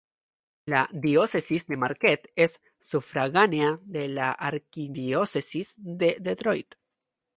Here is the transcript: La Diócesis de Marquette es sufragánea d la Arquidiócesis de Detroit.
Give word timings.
La 0.65 0.89
Diócesis 0.93 1.67
de 1.67 1.77
Marquette 1.83 2.29
es 2.45 2.55
sufragánea 2.87 3.69
d 3.93 4.07
la 4.17 4.29
Arquidiócesis 4.49 5.69
de 5.99 6.09
Detroit. 6.27 6.69